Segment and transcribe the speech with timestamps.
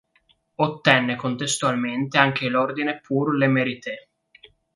[0.55, 4.09] Ottenne contestualmente anche l'ordine Pour le Mérite.